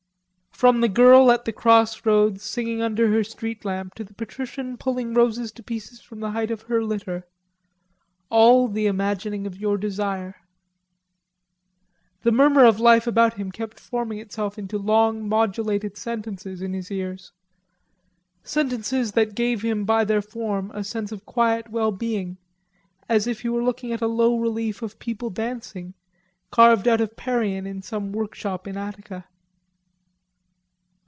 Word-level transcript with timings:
"From 0.51 0.81
the 0.81 0.89
girl 0.89 1.31
at 1.31 1.45
the 1.45 1.51
cross 1.53 2.05
roads 2.05 2.43
singing 2.43 2.83
under 2.83 3.07
her 3.09 3.23
street 3.23 3.65
lamp 3.65 3.95
to 3.95 4.03
the 4.03 4.13
patrician 4.13 4.77
pulling 4.77 5.15
roses 5.15 5.51
to 5.53 5.63
pieces 5.63 5.99
from 6.01 6.19
the 6.19 6.29
height 6.31 6.51
of 6.51 6.61
her 6.63 6.83
litter... 6.83 7.25
all 8.29 8.67
the 8.67 8.85
imagining 8.85 9.47
of 9.47 9.57
your 9.59 9.75
desire...." 9.75 10.35
The 12.21 12.31
murmur 12.31 12.63
of 12.63 12.79
life 12.79 13.07
about 13.07 13.33
him 13.33 13.51
kept 13.51 13.79
forming 13.79 14.19
itself 14.19 14.59
into 14.59 14.77
long 14.77 15.27
modulated 15.27 15.97
sentences 15.97 16.61
in 16.61 16.73
his 16.73 16.91
ears, 16.91 17.31
sentences 18.43 19.13
that 19.13 19.33
gave 19.33 19.63
him 19.63 19.83
by 19.83 20.05
their 20.05 20.21
form 20.21 20.69
a 20.75 20.83
sense 20.83 21.11
of 21.11 21.25
quiet 21.25 21.71
well 21.71 21.91
being 21.91 22.37
as 23.09 23.25
if 23.25 23.41
he 23.41 23.49
were 23.49 23.63
looking 23.63 23.91
at 23.93 24.01
a 24.01 24.05
low 24.07 24.37
relief 24.37 24.83
of 24.83 24.99
people 24.99 25.31
dancing, 25.31 25.95
carved 26.51 26.87
out 26.87 27.01
of 27.01 27.15
Parian 27.17 27.65
in 27.65 27.81
some 27.81 28.11
workshop 28.11 28.67
in 28.67 28.77
Attica. 28.77 29.25